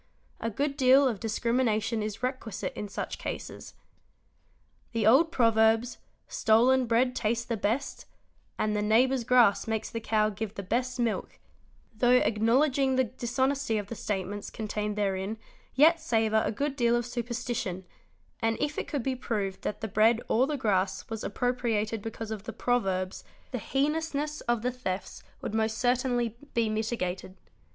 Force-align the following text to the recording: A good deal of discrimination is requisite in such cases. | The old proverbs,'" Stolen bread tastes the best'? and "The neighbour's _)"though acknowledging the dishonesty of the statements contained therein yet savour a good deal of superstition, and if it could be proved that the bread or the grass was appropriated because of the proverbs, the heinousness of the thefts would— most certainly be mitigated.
A 0.39 0.49
good 0.49 0.77
deal 0.77 1.07
of 1.07 1.19
discrimination 1.19 2.01
is 2.01 2.23
requisite 2.23 2.73
in 2.75 2.87
such 2.87 3.19
cases. 3.19 3.75
| 4.31 4.91
The 4.93 5.05
old 5.05 5.31
proverbs,'" 5.31 5.99
Stolen 6.41 6.87
bread 6.87 7.15
tastes 7.15 7.45
the 7.45 7.55
best'? 7.55 8.07
and 8.57 8.75
"The 8.75 8.81
neighbour's 8.81 9.23
_)"though 11.97 12.09
acknowledging 12.09 12.95
the 12.95 13.03
dishonesty 13.03 13.77
of 13.77 13.89
the 13.89 13.93
statements 13.95 14.49
contained 14.49 14.95
therein 14.95 15.37
yet 15.75 15.99
savour 15.99 16.41
a 16.43 16.51
good 16.51 16.75
deal 16.75 16.95
of 16.95 17.05
superstition, 17.05 17.85
and 18.39 18.57
if 18.59 18.79
it 18.79 18.87
could 18.87 19.03
be 19.03 19.15
proved 19.15 19.61
that 19.61 19.81
the 19.81 19.87
bread 19.87 20.19
or 20.27 20.47
the 20.47 20.57
grass 20.57 21.07
was 21.11 21.23
appropriated 21.23 22.01
because 22.01 22.31
of 22.31 22.45
the 22.45 22.53
proverbs, 22.53 23.23
the 23.51 23.59
heinousness 23.59 24.41
of 24.47 24.63
the 24.63 24.71
thefts 24.71 25.21
would— 25.43 25.53
most 25.53 25.77
certainly 25.77 26.35
be 26.55 26.69
mitigated. 26.69 27.37